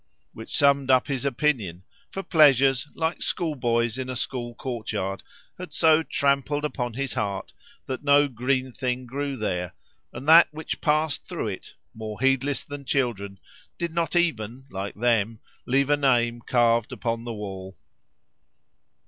Which 0.33 0.57
summed 0.57 0.89
up 0.89 1.05
his 1.05 1.25
opinion; 1.25 1.83
for 2.09 2.23
pleasures, 2.23 2.87
like 2.95 3.21
schoolboys 3.21 3.99
in 3.99 4.09
a 4.09 4.15
school 4.15 4.55
courtyard, 4.55 5.21
had 5.59 5.73
so 5.75 6.01
trampled 6.01 6.65
upon 6.65 6.95
his 6.95 7.13
heart 7.13 7.53
that 7.85 8.03
no 8.03 8.27
green 8.27 8.71
thing 8.71 9.05
grew 9.05 9.37
there, 9.37 9.75
and 10.11 10.27
that 10.27 10.47
which 10.49 10.81
passed 10.81 11.27
through 11.27 11.49
it, 11.49 11.75
more 11.93 12.19
heedless 12.19 12.63
than 12.63 12.83
children, 12.83 13.39
did 13.77 13.93
not 13.93 14.15
even, 14.15 14.65
like 14.71 14.95
them, 14.95 15.39
leave 15.67 15.91
a 15.91 15.97
name 15.97 16.41
carved 16.47 16.91
upon 16.91 17.23
the 17.23 17.33
wall. 17.35 17.77